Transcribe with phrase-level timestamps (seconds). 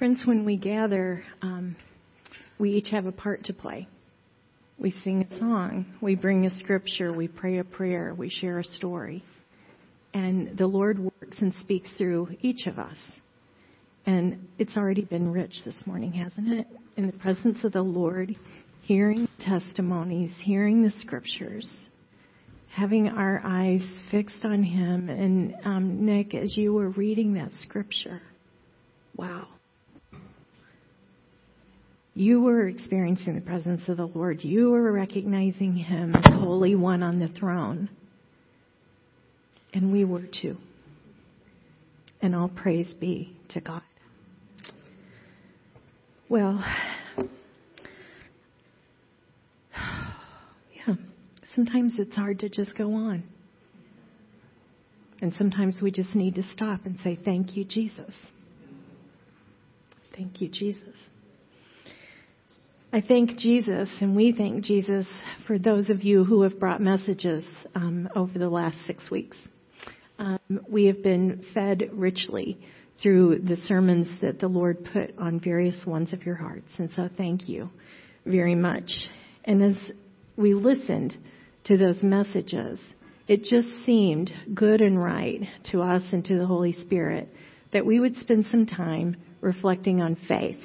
[0.00, 1.76] Friends, when we gather, um,
[2.58, 3.86] we each have a part to play.
[4.78, 8.64] We sing a song, we bring a scripture, we pray a prayer, we share a
[8.64, 9.22] story.
[10.14, 12.96] And the Lord works and speaks through each of us.
[14.06, 16.66] And it's already been rich this morning, hasn't it?
[16.96, 18.34] In the presence of the Lord,
[18.80, 21.70] hearing testimonies, hearing the scriptures,
[22.70, 25.10] having our eyes fixed on Him.
[25.10, 28.22] And um, Nick, as you were reading that scripture,
[29.14, 29.46] wow.
[32.20, 34.44] You were experiencing the presence of the Lord.
[34.44, 37.88] You were recognizing Him as Holy One on the throne.
[39.72, 40.58] And we were too.
[42.20, 43.80] And all praise be to God.
[46.28, 46.62] Well,
[49.74, 50.94] yeah,
[51.54, 53.24] sometimes it's hard to just go on.
[55.22, 58.12] And sometimes we just need to stop and say, Thank you, Jesus.
[60.14, 60.98] Thank you, Jesus.
[62.92, 65.06] I thank Jesus, and we thank Jesus
[65.46, 69.36] for those of you who have brought messages um, over the last six weeks.
[70.18, 72.58] Um, we have been fed richly
[73.00, 77.08] through the sermons that the Lord put on various ones of your hearts, and so
[77.16, 77.70] thank you
[78.26, 78.90] very much.
[79.44, 79.78] And as
[80.36, 81.16] we listened
[81.66, 82.80] to those messages,
[83.28, 87.28] it just seemed good and right to us and to the Holy Spirit
[87.72, 90.58] that we would spend some time reflecting on faith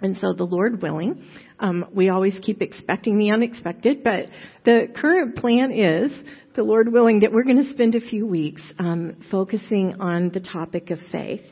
[0.00, 1.24] and so, the Lord willing,
[1.60, 4.26] um, we always keep expecting the unexpected, but
[4.64, 6.12] the current plan is,
[6.56, 10.40] the Lord willing, that we're going to spend a few weeks um, focusing on the
[10.40, 11.44] topic of faith.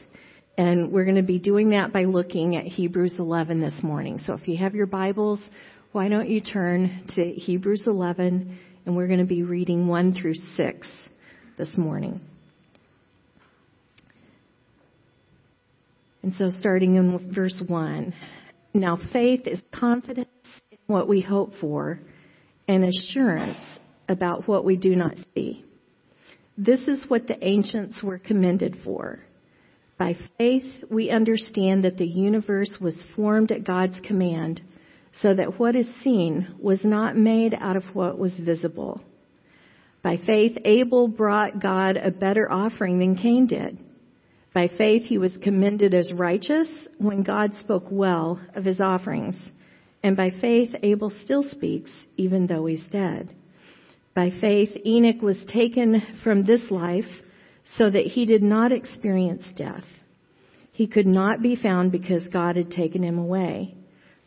[0.59, 4.19] And we're going to be doing that by looking at Hebrews 11 this morning.
[4.27, 5.41] So if you have your Bibles,
[5.93, 10.35] why don't you turn to Hebrews 11, and we're going to be reading 1 through
[10.35, 10.89] 6
[11.57, 12.21] this morning.
[16.23, 18.15] And so starting in verse 1.
[18.75, 20.29] Now, faith is confidence
[20.71, 22.01] in what we hope for
[22.69, 23.59] and assurance
[24.09, 25.65] about what we do not see.
[26.57, 29.21] This is what the ancients were commended for.
[29.99, 34.61] By faith, we understand that the universe was formed at God's command,
[35.21, 39.01] so that what is seen was not made out of what was visible.
[40.03, 43.79] By faith, Abel brought God a better offering than Cain did.
[44.55, 46.69] By faith, he was commended as righteous
[46.99, 49.35] when God spoke well of his offerings.
[50.03, 53.35] And by faith, Abel still speaks, even though he's dead.
[54.15, 57.09] By faith, Enoch was taken from this life
[57.77, 59.85] so that he did not experience death.
[60.73, 63.75] He could not be found because God had taken him away.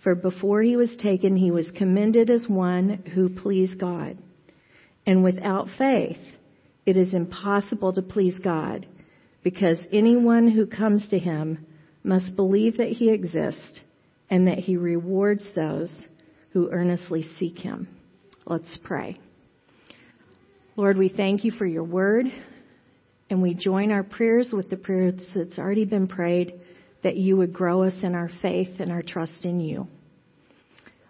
[0.03, 4.17] For before he was taken, he was commended as one who pleased God.
[5.05, 6.17] And without faith,
[6.85, 8.87] it is impossible to please God
[9.45, 11.67] because anyone who comes to him
[12.03, 13.79] must believe that he exists
[14.27, 16.07] and that he rewards those
[16.49, 17.87] who earnestly seek him.
[18.47, 19.17] Let's pray.
[20.75, 22.25] Lord, we thank you for your word,
[23.29, 26.59] and we join our prayers with the prayers that's already been prayed
[27.03, 29.87] that you would grow us in our faith and our trust in you.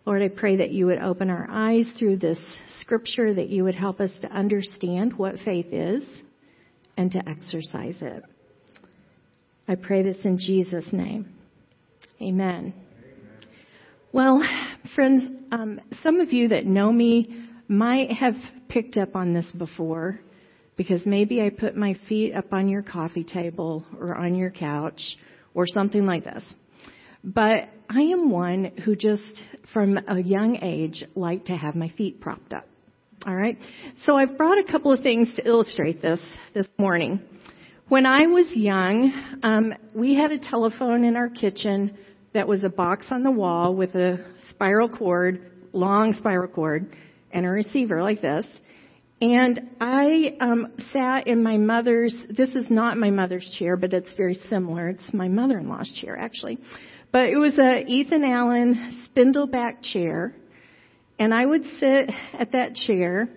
[0.05, 2.39] Lord, I pray that you would open our eyes through this
[2.81, 6.03] scripture, that you would help us to understand what faith is
[6.97, 8.23] and to exercise it.
[9.67, 11.33] I pray this in Jesus' name.
[12.21, 12.73] Amen.
[14.11, 14.41] Well,
[14.95, 18.35] friends, um, some of you that know me might have
[18.69, 20.19] picked up on this before
[20.77, 25.01] because maybe I put my feet up on your coffee table or on your couch
[25.53, 26.43] or something like this.
[27.23, 29.23] But I am one who just
[29.73, 32.67] from a young age liked to have my feet propped up.
[33.27, 33.57] All right.
[34.05, 36.21] So I've brought a couple of things to illustrate this
[36.53, 37.19] this morning.
[37.87, 41.97] When I was young, um, we had a telephone in our kitchen
[42.35, 46.95] that was a box on the wall with a spiral cord, long spiral cord,
[47.31, 48.45] and a receiver like this.
[49.19, 52.15] And I um, sat in my mother's.
[52.29, 54.89] This is not my mother's chair, but it's very similar.
[54.89, 56.59] It's my mother-in-law's chair, actually.
[57.11, 60.35] But it was a Ethan Allen spindleback chair
[61.19, 63.29] and I would sit at that chair,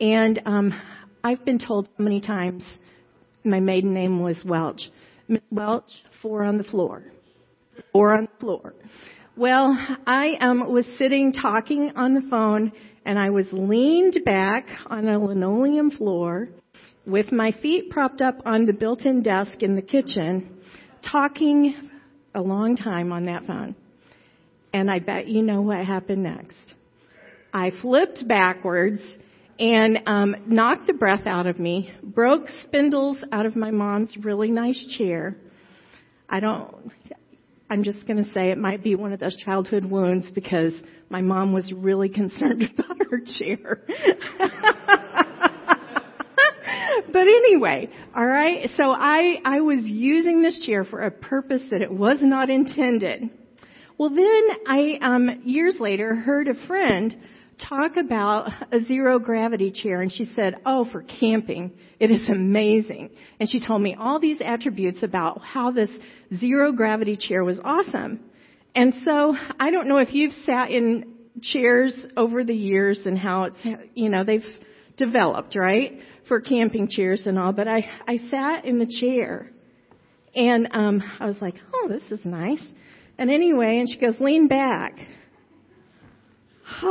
[0.00, 0.72] and um,
[1.22, 2.64] I've been told so many times
[3.44, 4.80] my maiden name was Welch.
[5.28, 5.90] Miss Welch,
[6.22, 7.04] four on the floor.
[7.92, 8.74] Four on the floor.
[9.36, 9.76] Well,
[10.06, 12.72] I um, was sitting talking on the phone,
[13.04, 16.48] and I was leaned back on a linoleum floor
[17.06, 20.58] with my feet propped up on the built-in desk in the kitchen,
[21.10, 21.74] talking
[22.34, 23.74] a long time on that phone.
[24.72, 26.74] And I bet you know what happened next.
[27.52, 29.00] I flipped backwards
[29.58, 34.50] and um, knocked the breath out of me, broke spindles out of my mom's really
[34.50, 35.36] nice chair.
[36.28, 36.90] I don't,
[37.68, 40.72] I'm just going to say it might be one of those childhood wounds because
[41.10, 43.82] my mom was really concerned about her chair.
[47.12, 48.70] but anyway, all right.
[48.76, 53.30] So I I was using this chair for a purpose that it was not intended.
[53.98, 57.16] Well, then I um, years later heard a friend
[57.68, 63.10] talk about a zero gravity chair and she said, "Oh, for camping, it is amazing."
[63.38, 65.90] And she told me all these attributes about how this
[66.36, 68.20] zero gravity chair was awesome.
[68.74, 73.44] And so I don't know if you've sat in chairs over the years and how
[73.44, 73.58] it's
[73.94, 74.44] you know they've
[74.96, 75.98] developed, right?
[76.28, 79.50] For camping chairs and all, but I I sat in the chair
[80.34, 82.64] and um I was like, "Oh, this is nice."
[83.18, 84.94] And anyway, and she goes, "Lean back."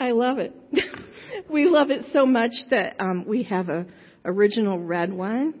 [0.00, 0.54] I love it.
[1.50, 3.86] we love it so much that um, we have a
[4.24, 5.54] original red one.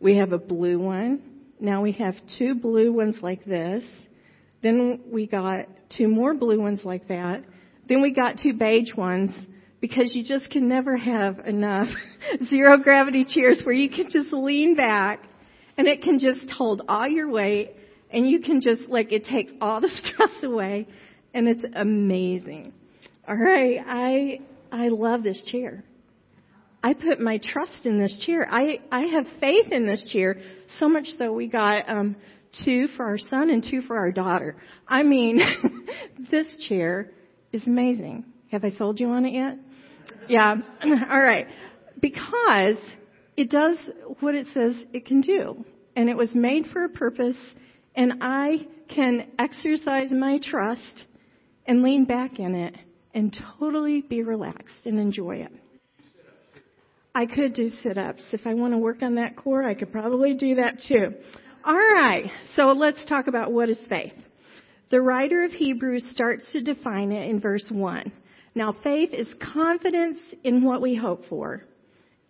[0.00, 1.22] We have a blue one.
[1.60, 3.84] Now we have two blue ones like this.
[4.62, 5.66] Then we got
[5.96, 7.44] two more blue ones like that.
[7.88, 9.30] Then we got two beige ones
[9.80, 11.88] because you just can never have enough
[12.48, 15.24] zero gravity chairs where you can just lean back
[15.76, 17.72] and it can just hold all your weight
[18.14, 20.86] and you can just like it takes all the stress away
[21.34, 22.72] and it's amazing.
[23.28, 24.40] All right, I
[24.70, 25.84] I love this chair.
[26.82, 28.46] I put my trust in this chair.
[28.50, 30.36] I I have faith in this chair
[30.78, 32.16] so much so we got um
[32.64, 34.56] two for our son and two for our daughter.
[34.86, 35.40] I mean,
[36.30, 37.10] this chair
[37.52, 38.24] is amazing.
[38.52, 39.58] Have I sold you on it yet?
[40.28, 40.54] Yeah.
[40.84, 41.46] All right.
[42.00, 42.76] Because
[43.36, 43.76] it does
[44.20, 45.64] what it says it can do.
[45.96, 47.36] And it was made for a purpose
[47.94, 51.04] and I can exercise my trust
[51.66, 52.76] and lean back in it
[53.14, 55.52] and totally be relaxed and enjoy it.
[57.14, 58.22] I could do sit ups.
[58.32, 61.14] If I want to work on that core, I could probably do that too.
[61.64, 64.12] All right, so let's talk about what is faith.
[64.90, 68.12] The writer of Hebrews starts to define it in verse 1.
[68.54, 71.64] Now, faith is confidence in what we hope for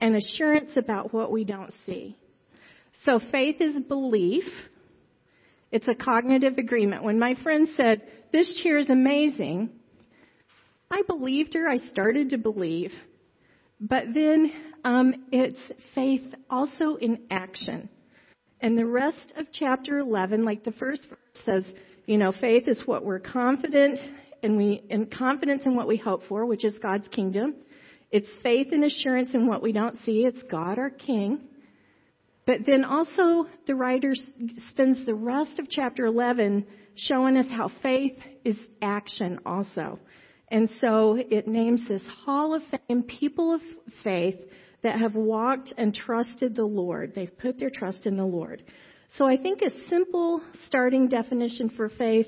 [0.00, 2.17] and assurance about what we don't see.
[3.05, 4.44] So, faith is belief
[5.74, 7.02] it's a cognitive agreement.
[7.02, 9.70] When my friend said, This chair is amazing,
[10.88, 11.68] I believed her.
[11.68, 12.92] I started to believe.
[13.80, 14.52] But then
[14.84, 15.58] um, it's
[15.92, 17.88] faith also in action.
[18.60, 21.64] And the rest of chapter 11, like the first verse says,
[22.06, 23.98] you know, faith is what we're confident
[24.44, 27.56] and we and confidence in what we hope for, which is God's kingdom.
[28.12, 30.20] It's faith and assurance in what we don't see.
[30.20, 31.40] It's God our King.
[32.46, 34.14] But then also the writer
[34.70, 39.99] spends the rest of chapter 11 showing us how faith is action also.
[40.49, 43.61] And so it names this Hall of Fame people of
[44.02, 44.37] faith
[44.82, 47.12] that have walked and trusted the Lord.
[47.14, 48.62] They've put their trust in the Lord.
[49.17, 52.26] So I think a simple starting definition for faith,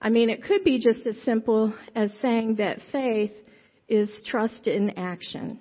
[0.00, 3.32] I mean, it could be just as simple as saying that faith
[3.88, 5.60] is trust in action.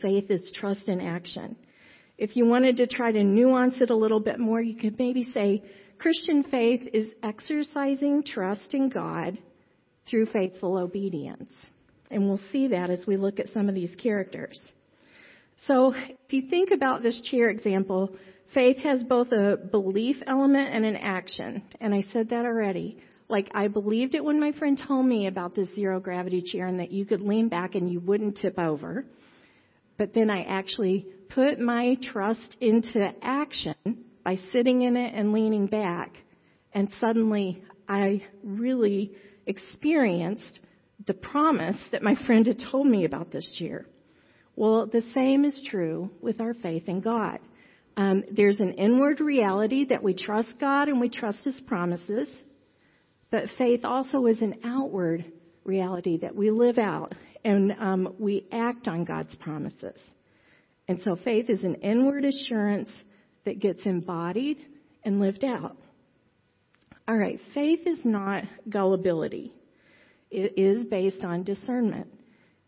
[0.00, 1.56] Faith is trust in action.
[2.18, 5.24] If you wanted to try to nuance it a little bit more, you could maybe
[5.34, 5.62] say
[5.98, 9.38] Christian faith is exercising trust in God
[10.08, 11.52] through faithful obedience.
[12.10, 14.58] And we'll see that as we look at some of these characters.
[15.66, 18.14] So if you think about this chair example,
[18.54, 21.62] faith has both a belief element and an action.
[21.80, 22.98] And I said that already.
[23.28, 26.78] Like I believed it when my friend told me about this zero gravity chair and
[26.78, 29.04] that you could lean back and you wouldn't tip over.
[29.98, 33.74] But then I actually put my trust into action
[34.24, 36.12] by sitting in it and leaning back.
[36.72, 39.12] And suddenly I really
[39.46, 40.60] experienced
[41.06, 43.86] the promise that my friend had told me about this year.
[44.56, 47.38] Well, the same is true with our faith in God.
[47.96, 52.28] Um, there's an inward reality that we trust God and we trust His promises,
[53.30, 55.24] but faith also is an outward
[55.64, 57.12] reality that we live out
[57.46, 60.00] and um, we act on God's promises.
[60.88, 62.88] And so faith is an inward assurance
[63.44, 64.58] that gets embodied
[65.04, 65.76] and lived out.
[67.06, 69.54] All right, faith is not gullibility.
[70.28, 72.08] It is based on discernment.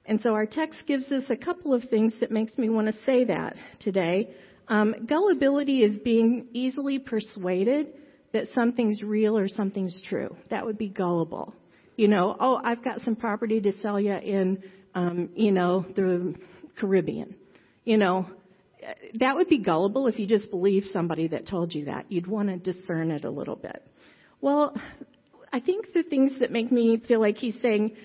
[0.06, 2.94] And so our text gives us a couple of things that makes me want to
[3.04, 4.30] say that today.
[4.68, 7.88] Um, gullibility is being easily persuaded
[8.32, 10.37] that something's real or something's true.
[10.50, 11.52] That would be gullible.
[11.98, 14.62] You know, oh, I've got some property to sell you in,
[14.94, 16.34] um, you know, the
[16.78, 17.34] Caribbean
[17.88, 18.26] you know,
[19.18, 22.04] that would be gullible if you just believed somebody that told you that.
[22.12, 23.82] You'd want to discern it a little bit.
[24.42, 24.76] Well,
[25.50, 27.96] I think the things that make me feel like he's saying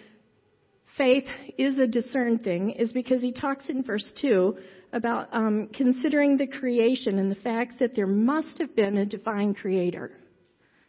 [0.98, 1.26] faith
[1.58, 4.56] is a discern thing is because he talks in verse 2
[4.94, 9.54] about um, considering the creation and the fact that there must have been a divine
[9.54, 10.12] creator.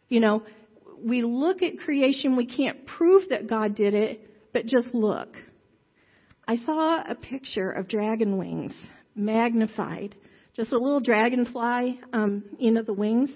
[0.07, 0.43] You know,
[1.05, 5.29] we look at creation, we can't prove that God did it, but just look.
[6.47, 8.73] I saw a picture of dragon wings,
[9.15, 10.15] magnified.
[10.55, 13.31] Just a little dragonfly, um, you know, the wings.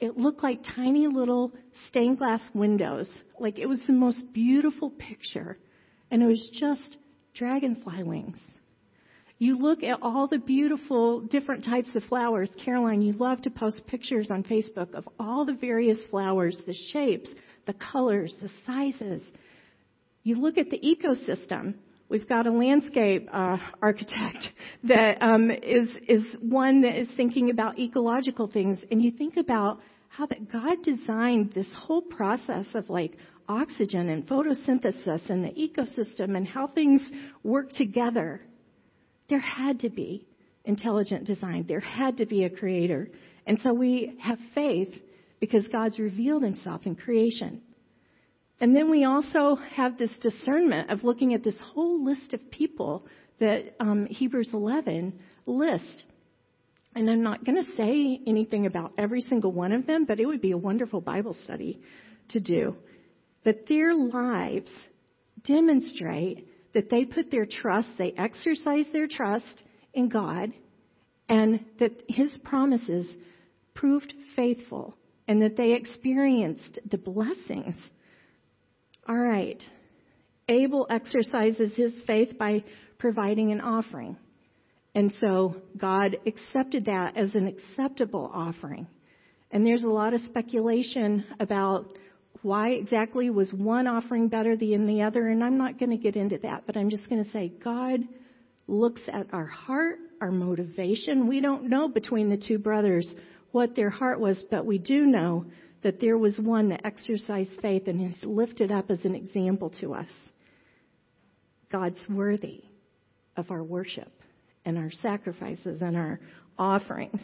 [0.00, 1.52] It looked like tiny little
[1.88, 3.08] stained glass windows.
[3.38, 5.58] Like it was the most beautiful picture.
[6.10, 6.96] And it was just
[7.34, 8.38] dragonfly wings.
[9.38, 12.50] You look at all the beautiful different types of flowers.
[12.64, 17.34] Caroline, you love to post pictures on Facebook of all the various flowers, the shapes,
[17.66, 19.22] the colors, the sizes.
[20.22, 21.74] You look at the ecosystem.
[22.08, 24.48] We've got a landscape uh, architect
[24.84, 29.80] that um, is is one that is thinking about ecological things, and you think about
[30.08, 36.36] how that God designed this whole process of like oxygen and photosynthesis and the ecosystem
[36.36, 37.02] and how things
[37.42, 38.40] work together.
[39.28, 40.26] There had to be
[40.64, 41.64] intelligent design.
[41.68, 43.08] There had to be a creator.
[43.46, 44.94] And so we have faith
[45.40, 47.62] because God's revealed himself in creation.
[48.60, 53.06] And then we also have this discernment of looking at this whole list of people
[53.38, 56.02] that um, Hebrews 11 lists.
[56.94, 60.26] And I'm not going to say anything about every single one of them, but it
[60.26, 61.80] would be a wonderful Bible study
[62.30, 62.74] to do.
[63.44, 64.70] But their lives
[65.44, 69.62] demonstrate that they put their trust, they exercise their trust
[69.94, 70.52] in God,
[71.26, 73.08] and that His promises
[73.74, 74.94] proved faithful,
[75.26, 77.76] and that they experienced the blessings.
[79.08, 79.62] All right.
[80.50, 82.62] Abel exercises his faith by
[82.98, 84.18] providing an offering.
[84.94, 88.86] And so God accepted that as an acceptable offering.
[89.50, 91.96] And there's a lot of speculation about
[92.42, 95.28] why exactly was one offering better than the other?
[95.28, 98.00] And I'm not going to get into that, but I'm just going to say God
[98.66, 101.28] looks at our heart, our motivation.
[101.28, 103.08] We don't know between the two brothers
[103.52, 105.46] what their heart was, but we do know
[105.82, 109.94] that there was one that exercised faith and is lifted up as an example to
[109.94, 110.10] us.
[111.70, 112.64] God's worthy
[113.36, 114.10] of our worship
[114.64, 116.18] and our sacrifices and our
[116.58, 117.22] offerings.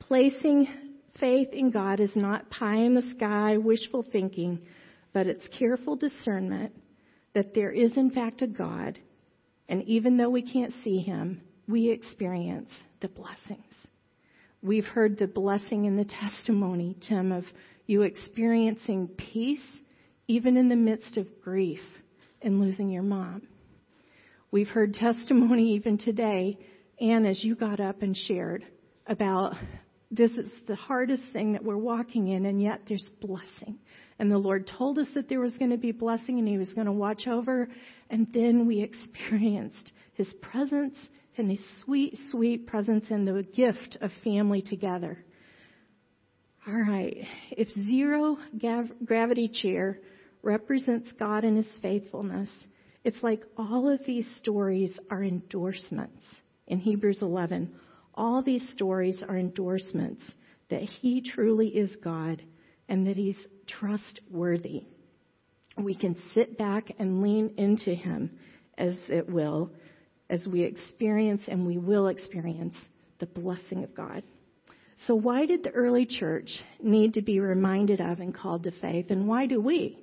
[0.00, 0.68] Placing
[1.20, 4.60] faith in God is not pie in the sky, wishful thinking,
[5.12, 6.72] but it's careful discernment
[7.34, 8.98] that there is, in fact, a God.
[9.68, 12.70] And even though we can't see him, we experience
[13.00, 13.74] the blessings.
[14.62, 17.44] We've heard the blessing in the testimony, Tim, of
[17.86, 19.66] you experiencing peace
[20.26, 21.80] even in the midst of grief
[22.42, 23.42] and losing your mom.
[24.50, 26.58] We've heard testimony even today,
[27.00, 28.64] Anne, as you got up and shared
[29.06, 29.54] about
[30.10, 33.78] this is the hardest thing that we're walking in, and yet there's blessing.
[34.18, 36.72] And the Lord told us that there was going to be blessing and He was
[36.72, 37.68] going to watch over.
[38.08, 40.96] And then we experienced His presence
[41.36, 45.24] and His sweet, sweet presence and the gift of family together.
[46.66, 47.18] All right.
[47.50, 50.00] If zero gav- gravity chair
[50.42, 52.50] represents God and His faithfulness,
[53.04, 56.22] it's like all of these stories are endorsements
[56.66, 57.72] in Hebrews 11
[58.18, 60.22] all these stories are endorsements
[60.68, 62.42] that He truly is God
[62.88, 64.82] and that He's trustworthy.
[65.78, 68.38] We can sit back and lean into Him
[68.76, 69.70] as it will,
[70.28, 72.74] as we experience and we will experience
[73.20, 74.22] the blessing of God.
[75.06, 76.50] So, why did the early church
[76.82, 79.06] need to be reminded of and called to faith?
[79.10, 79.96] And why do we?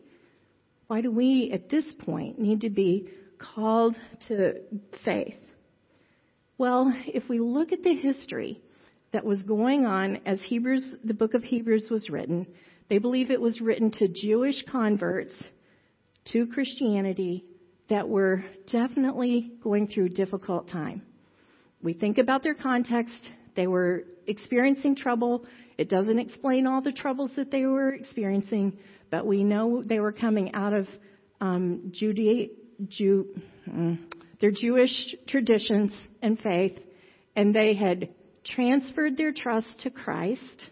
[0.87, 3.97] Why do we, at this point, need to be called
[4.29, 4.61] to
[5.03, 5.35] faith?
[6.57, 8.61] Well, if we look at the history
[9.11, 12.47] that was going on as Hebrews, the book of Hebrews was written,
[12.89, 15.33] they believe it was written to Jewish converts
[16.31, 17.43] to Christianity
[17.89, 21.01] that were definitely going through a difficult time.
[21.83, 23.29] We think about their context.
[23.55, 25.45] They were experiencing trouble.
[25.77, 28.77] It doesn't explain all the troubles that they were experiencing,
[29.11, 30.87] but we know they were coming out of
[31.41, 32.47] um, Judea,
[32.87, 33.27] Jew,
[33.69, 33.99] mm,
[34.39, 36.77] their Jewish traditions and faith,
[37.35, 38.09] and they had
[38.45, 40.71] transferred their trust to Christ.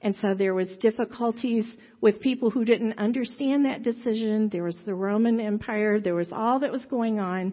[0.00, 1.66] And so there was difficulties
[2.00, 4.48] with people who didn't understand that decision.
[4.50, 6.00] There was the Roman Empire.
[6.00, 7.52] There was all that was going on.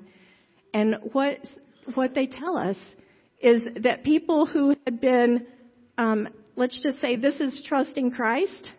[0.74, 1.38] And what
[1.96, 2.78] what they tell us
[3.40, 5.48] is that people who had been,
[5.98, 8.72] um, let's just say, this is trusting Christ,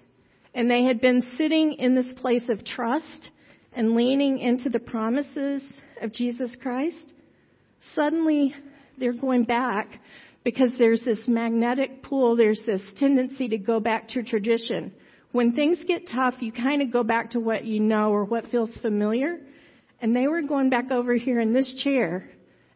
[0.54, 3.30] and they had been sitting in this place of trust
[3.72, 5.62] and leaning into the promises
[6.00, 7.12] of Jesus Christ,
[7.94, 8.54] suddenly
[8.98, 9.88] they're going back
[10.44, 14.92] because there's this magnetic pull, there's this tendency to go back to tradition.
[15.32, 18.46] When things get tough, you kind of go back to what you know or what
[18.46, 19.38] feels familiar.
[20.00, 22.28] And they were going back over here in this chair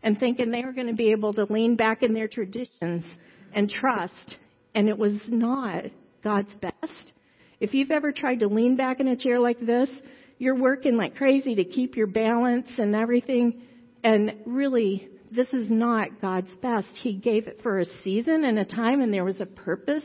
[0.02, 3.04] and thinking they were going to be able to lean back in their traditions
[3.52, 4.36] and trust.
[4.74, 5.84] And it was not
[6.22, 7.12] God's best.
[7.60, 9.90] If you've ever tried to lean back in a chair like this,
[10.38, 13.62] you're working like crazy to keep your balance and everything.
[14.02, 16.88] And really, this is not God's best.
[17.00, 20.04] He gave it for a season and a time, and there was a purpose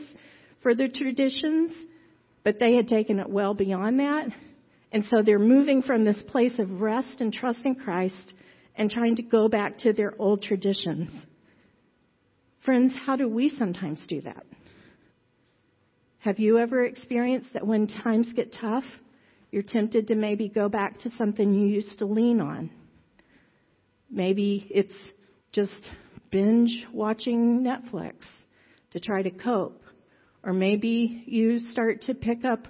[0.62, 1.70] for the traditions,
[2.44, 4.28] but they had taken it well beyond that.
[4.92, 8.34] And so they're moving from this place of rest and trust in Christ
[8.74, 11.10] and trying to go back to their old traditions.
[12.64, 14.44] Friends, how do we sometimes do that?
[16.18, 18.84] Have you ever experienced that when times get tough,
[19.50, 22.70] you're tempted to maybe go back to something you used to lean on?
[24.10, 24.94] Maybe it's
[25.52, 25.90] just
[26.30, 28.14] binge watching Netflix
[28.92, 29.82] to try to cope.
[30.42, 32.66] Or maybe you start to pick up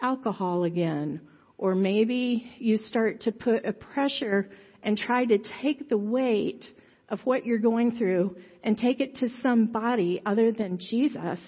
[0.00, 1.20] alcohol again.
[1.56, 4.50] Or maybe you start to put a pressure
[4.82, 6.64] and try to take the weight
[7.08, 11.40] of what you're going through and take it to somebody other than Jesus.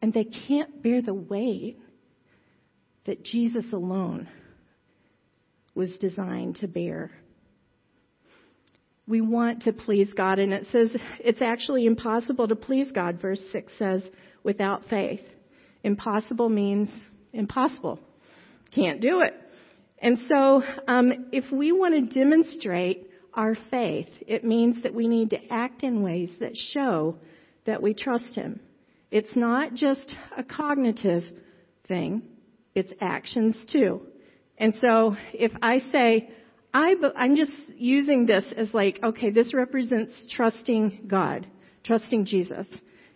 [0.00, 1.78] And they can't bear the weight
[3.08, 4.28] that Jesus alone
[5.74, 7.10] was designed to bear
[9.08, 10.38] we want to please God.
[10.38, 14.04] And it says it's actually impossible to please God, verse 6 says,
[14.44, 15.22] without faith.
[15.82, 16.90] Impossible means
[17.32, 17.98] impossible.
[18.74, 19.34] Can't do it.
[20.00, 25.30] And so, um, if we want to demonstrate our faith, it means that we need
[25.30, 27.16] to act in ways that show
[27.64, 28.60] that we trust Him.
[29.10, 31.24] It's not just a cognitive
[31.88, 32.22] thing,
[32.78, 34.02] it's actions too.
[34.56, 36.30] And so, if I say,
[36.72, 41.46] I, I'm just using this as like, okay, this represents trusting God,
[41.84, 42.66] trusting Jesus.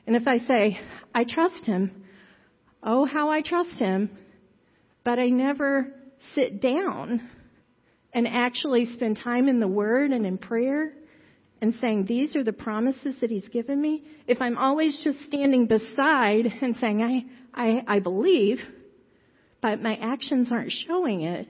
[0.06, 0.78] And if I say,
[1.14, 2.04] I trust Him,
[2.82, 4.10] oh, how I trust Him,
[5.04, 5.88] but I never
[6.34, 7.28] sit down
[8.12, 10.92] and actually spend time in the Word and in prayer
[11.60, 14.04] and saying, these are the promises that He's given me.
[14.26, 17.02] If I'm always just standing beside and saying,
[17.54, 18.58] I, I, I believe,
[19.62, 21.48] but my actions aren't showing it,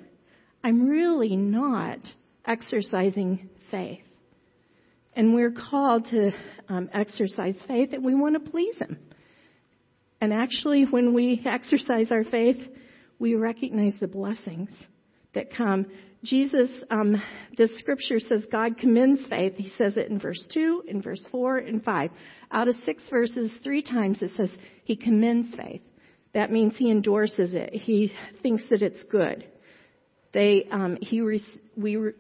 [0.63, 1.99] I'm really not
[2.47, 4.01] exercising faith.
[5.15, 6.31] And we're called to
[6.69, 8.99] um, exercise faith and we want to please Him.
[10.21, 12.57] And actually, when we exercise our faith,
[13.19, 14.71] we recognize the blessings
[15.35, 15.87] that come.
[16.23, 17.21] Jesus, um,
[17.57, 19.55] the scripture says God commends faith.
[19.57, 22.11] He says it in verse 2, in verse 4, and 5.
[22.53, 24.51] Out of six verses, three times it says
[24.85, 25.83] He commends faith.
[26.35, 27.73] That means He endorses it.
[27.75, 29.47] He thinks that it's good.
[30.33, 31.45] They, um, he, re-
[31.77, 32.13] we re-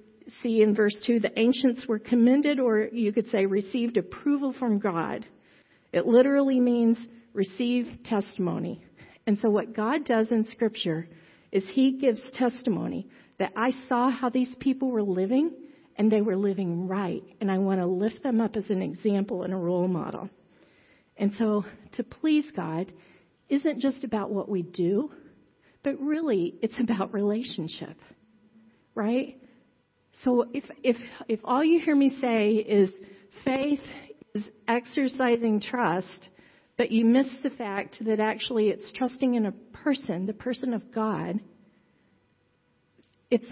[0.42, 4.78] see in verse 2, the ancients were commended, or you could say received approval from
[4.78, 5.26] God.
[5.92, 6.98] It literally means
[7.32, 8.82] receive testimony.
[9.26, 11.08] And so what God does in scripture
[11.50, 15.52] is he gives testimony that I saw how these people were living
[15.96, 17.22] and they were living right.
[17.40, 20.28] And I want to lift them up as an example and a role model.
[21.16, 22.92] And so to please God
[23.52, 25.10] isn't just about what we do,
[25.82, 27.96] but really, it's about relationship,
[28.94, 29.38] right?
[30.24, 30.96] So if, if,
[31.28, 32.90] if all you hear me say is
[33.44, 33.80] faith
[34.34, 36.28] is exercising trust,
[36.78, 39.52] but you miss the fact that actually it's trusting in a
[39.84, 41.38] person, the person of God,
[43.30, 43.46] it's,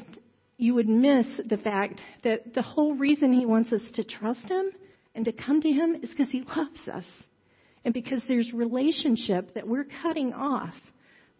[0.56, 4.70] you would miss the fact that the whole reason he wants us to trust him
[5.14, 7.04] and to come to him is because he loves us.
[7.84, 10.74] And because there's relationship that we're cutting off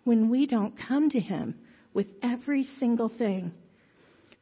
[0.05, 1.55] when we don't come to Him
[1.92, 3.53] with every single thing.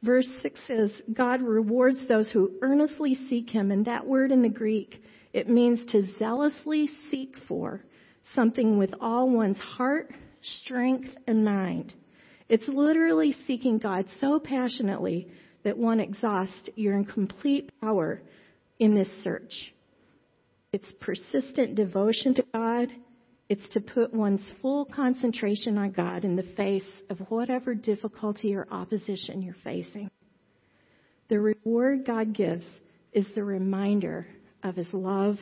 [0.01, 3.71] Verse 6 says, God rewards those who earnestly seek Him.
[3.71, 5.01] And that word in the Greek,
[5.33, 7.83] it means to zealously seek for
[8.33, 11.93] something with all one's heart, strength, and mind.
[12.47, 15.27] It's literally seeking God so passionately
[15.63, 18.21] that one exhausts your complete power
[18.79, 19.73] in this search.
[20.71, 22.89] It's persistent devotion to God
[23.49, 28.67] it's to put one's full concentration on God in the face of whatever difficulty or
[28.69, 30.11] opposition you're facing.
[31.29, 32.65] The reward God gives
[33.11, 34.27] is the reminder
[34.63, 35.37] of His love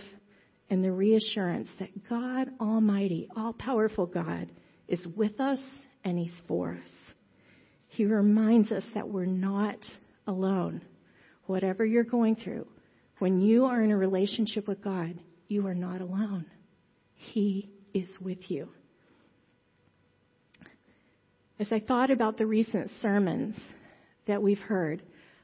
[0.69, 4.49] and the reassurance that God Almighty, all powerful God,
[4.87, 5.59] is with us
[6.05, 7.13] and He's for us.
[7.89, 9.79] He reminds us that we're not
[10.27, 10.81] alone.
[11.45, 12.67] Whatever you're going through,
[13.19, 16.45] when you are in a relationship with God, you are not alone.
[17.13, 18.69] He is with you.
[21.59, 23.55] As I thought about the recent sermons
[24.27, 25.01] that we've heard,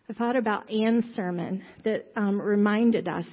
[0.10, 3.26] I thought about Anne's sermon that um, reminded us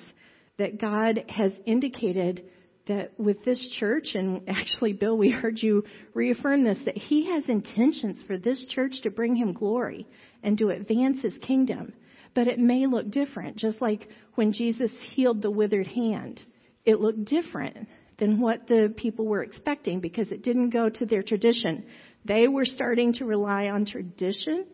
[0.57, 2.45] that God has indicated
[2.87, 7.49] that with this church, and actually, Bill, we heard you reaffirm this, that He has
[7.49, 10.07] intentions for this church to bring Him glory
[10.43, 11.93] and to advance His kingdom.
[12.35, 13.57] But it may look different.
[13.57, 16.43] Just like when Jesus healed the withered hand,
[16.85, 17.89] it looked different
[18.19, 21.85] than what the people were expecting because it didn't go to their tradition.
[22.25, 24.67] They were starting to rely on tradition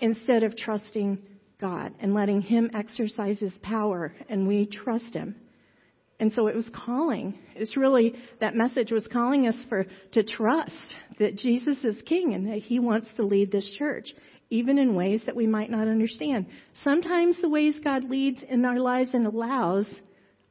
[0.00, 1.18] instead of trusting
[1.60, 5.36] God and letting Him exercise His power, and we trust Him.
[6.18, 7.38] And so it was calling.
[7.54, 12.48] It's really that message was calling us for to trust that Jesus is King and
[12.48, 14.12] that He wants to lead this church,
[14.52, 16.44] even in ways that we might not understand.
[16.84, 19.88] Sometimes the ways God leads in our lives and allows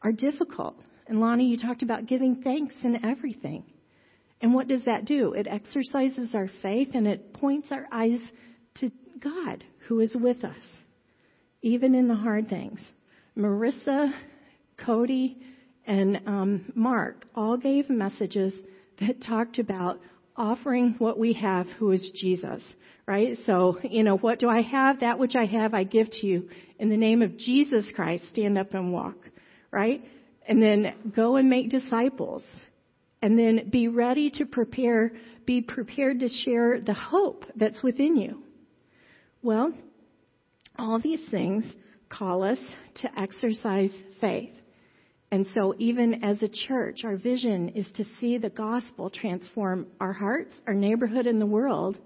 [0.02, 0.76] are difficult.
[1.06, 3.64] And Lonnie, you talked about giving thanks in everything.
[4.42, 5.34] And what does that do?
[5.34, 8.20] It exercises our faith and it points our eyes
[8.80, 10.66] to God who is with us,
[11.62, 12.80] even in the hard things.
[13.38, 14.12] Marissa,
[14.84, 15.38] Cody,
[15.86, 18.56] and um, Mark all gave messages
[19.00, 20.00] that talked about
[20.36, 22.63] offering what we have, who is Jesus,
[23.08, 23.38] right?
[23.46, 25.02] So, you know, what do I have?
[25.02, 26.50] That which I have, I give to you.
[26.80, 29.17] In the name of Jesus Christ, stand up and walk,
[29.72, 30.04] right?
[30.48, 32.44] And then go and make disciples.
[33.22, 35.12] And then be ready to prepare,
[35.46, 38.41] be prepared to share the hope that's within you.
[39.44, 39.74] Well,
[40.78, 41.63] all these things
[42.10, 42.58] call us
[42.96, 44.54] to exercise faith.
[45.32, 50.12] And so, even as a church, our vision is to see the gospel transform our
[50.12, 51.98] hearts, our neighborhood, and the world.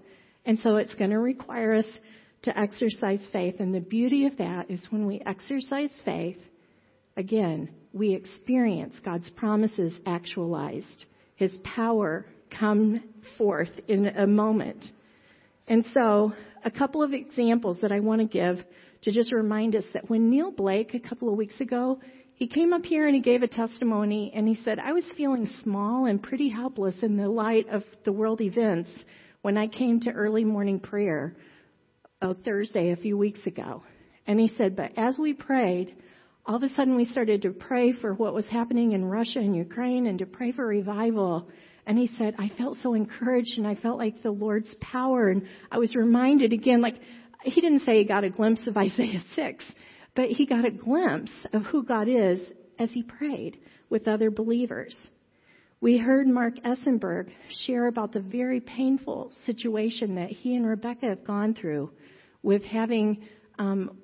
[0.44, 1.86] And so, it's going to require us
[2.42, 3.56] to exercise faith.
[3.58, 6.38] And the beauty of that is when we exercise faith,
[7.16, 13.02] again, we experience God's promises actualized, His power come
[13.36, 14.84] forth in a moment.
[15.66, 16.32] And so,
[16.64, 18.64] a couple of examples that I want to give
[19.02, 21.98] to just remind us that when Neil Blake, a couple of weeks ago,
[22.36, 25.48] he came up here and he gave a testimony and he said, I was feeling
[25.62, 28.90] small and pretty helpless in the light of the world events
[29.40, 31.34] when I came to early morning prayer
[32.20, 33.82] a Thursday a few weeks ago.
[34.26, 35.96] And he said, but as we prayed,
[36.44, 39.56] all of a sudden we started to pray for what was happening in Russia and
[39.56, 41.48] Ukraine and to pray for revival.
[41.86, 45.30] And he said, I felt so encouraged and I felt like the Lord's power.
[45.30, 46.96] And I was reminded again, like,
[47.44, 49.64] he didn't say he got a glimpse of Isaiah 6,
[50.16, 52.40] but he got a glimpse of who God is
[52.78, 53.58] as he prayed
[53.90, 54.96] with other believers.
[55.80, 57.28] We heard Mark Essenberg
[57.66, 61.90] share about the very painful situation that he and Rebecca have gone through
[62.42, 63.24] with having
[63.58, 63.98] um,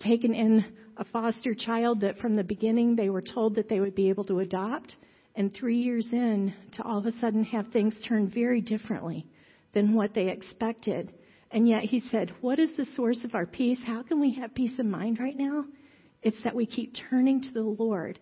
[0.00, 0.64] taken in
[0.98, 4.24] a foster child that from the beginning they were told that they would be able
[4.24, 4.94] to adopt,
[5.34, 9.26] and three years in to all of a sudden have things turn very differently
[9.72, 11.12] than what they expected.
[11.54, 13.78] And yet he said, What is the source of our peace?
[13.86, 15.64] How can we have peace of mind right now?
[16.20, 18.18] It's that we keep turning to the Lord.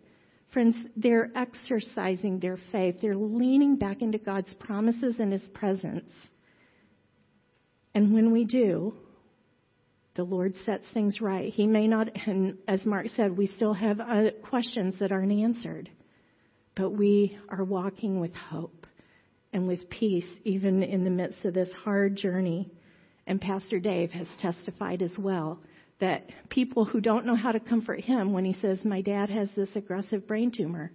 [0.53, 2.97] Friends, they're exercising their faith.
[3.01, 6.11] They're leaning back into God's promises and His presence.
[7.95, 8.93] And when we do,
[10.15, 11.51] the Lord sets things right.
[11.51, 15.89] He may not, and as Mark said, we still have uh, questions that aren't answered,
[16.77, 18.87] but we are walking with hope
[19.55, 22.71] and with peace, even in the midst of this hard journey
[23.27, 25.61] and Pastor Dave has testified as well
[26.01, 29.49] that people who don't know how to comfort him when he says, My dad has
[29.55, 30.91] this aggressive brain tumor,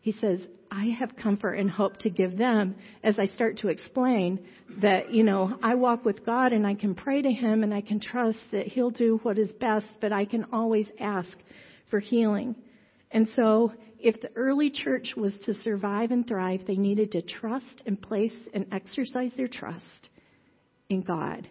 [0.00, 0.38] he says,
[0.70, 4.38] I have comfort and hope to give them as I start to explain
[4.82, 7.80] that, you know, I walk with God and I can pray to Him and I
[7.80, 11.30] can trust that He'll do what is best, but I can always ask
[11.88, 12.54] for healing.
[13.12, 17.82] And so, if the early church was to survive and thrive, they needed to trust
[17.86, 20.10] and place and exercise their trust
[20.88, 21.48] in God.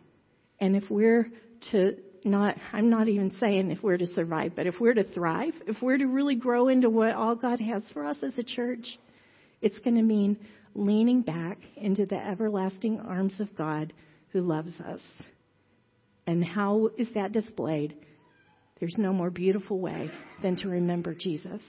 [0.60, 1.28] And if we're
[1.72, 5.54] to not, I'm not even saying if we're to survive, but if we're to thrive,
[5.67, 8.98] if we're to really grow into what all God has for us as a church,
[9.62, 10.38] it's going to mean
[10.76, 13.93] leaning back into the everlasting arms of God
[14.30, 15.02] who loves us.
[16.26, 17.96] And how is that displayed?
[18.80, 20.10] There's no more beautiful way
[20.41, 21.62] than to remember Jesus.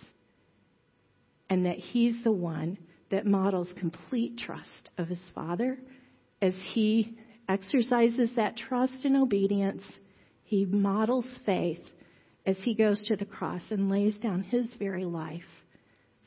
[1.50, 2.78] And that He's the one
[3.10, 5.78] that models complete trust of His Father
[6.40, 7.16] as He
[7.48, 9.82] exercises that trust and obedience.
[10.44, 11.80] He models faith
[12.46, 15.42] as he goes to the cross and lays down his very life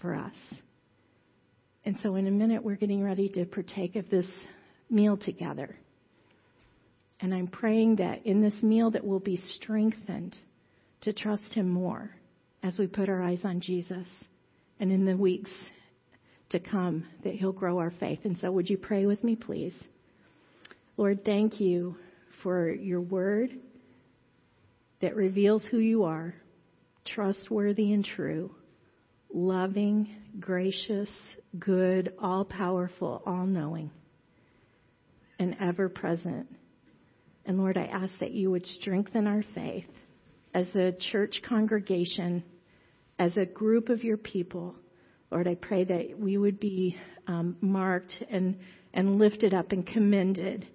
[0.02, 0.36] for us.
[1.86, 4.26] And so, in a minute, we're getting ready to partake of this
[4.90, 5.76] meal together.
[7.20, 10.38] And I'm praying that in this meal that we'll be strengthened
[11.02, 12.12] to trust him more
[12.62, 14.08] as we put our eyes on Jesus.
[14.80, 15.52] And in the weeks
[16.50, 18.20] to come, that he'll grow our faith.
[18.24, 19.76] And so, would you pray with me, please?
[20.98, 21.96] Lord, thank you
[22.42, 23.52] for your word
[25.00, 26.34] that reveals who you are,
[27.06, 28.52] trustworthy and true,
[29.32, 31.12] loving, gracious,
[31.60, 33.92] good, all powerful, all knowing,
[35.38, 36.48] and ever present.
[37.46, 39.86] And Lord, I ask that you would strengthen our faith
[40.56, 42.44] as a church congregation,
[43.20, 44.76] as a group of your people,
[45.30, 48.58] Lord, I pray that we would be um, marked and,
[48.94, 50.66] and lifted up and commended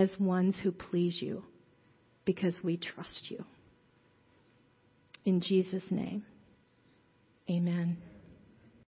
[0.00, 1.44] as ones who please you
[2.24, 3.44] because we trust you.
[5.26, 6.24] In Jesus' name,
[7.50, 7.98] amen.